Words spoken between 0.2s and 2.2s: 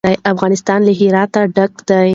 افغانستان له هرات ډک دی.